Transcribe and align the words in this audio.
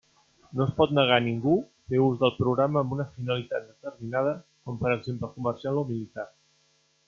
No 0.59 0.63
es 0.69 0.71
pot 0.77 0.93
negar 0.99 1.17
a 1.19 1.23
ningú 1.25 1.53
fer 1.91 1.99
ús 2.05 2.17
del 2.23 2.33
programa 2.39 2.83
amb 2.83 2.97
una 2.97 3.07
finalitat 3.19 3.69
determinada, 3.69 4.35
com 4.65 4.83
per 4.83 4.97
exemple 4.99 5.33
comercial 5.39 5.83
o 5.85 5.89
militar. 5.95 6.31